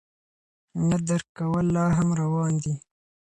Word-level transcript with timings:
نه 0.87 0.97
درک 1.07 1.27
کول 1.39 1.65
لا 1.75 1.85
هم 1.97 2.09
روان 2.21 2.53
دي. 2.63 2.73